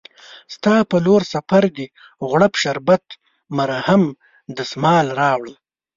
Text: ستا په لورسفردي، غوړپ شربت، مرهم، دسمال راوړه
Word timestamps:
ستا 0.53 0.75
په 0.89 0.95
لورسفردي، 1.05 1.87
غوړپ 2.27 2.53
شربت، 2.61 3.05
مرهم، 3.57 4.03
دسمال 4.57 5.05
راوړه 5.19 5.55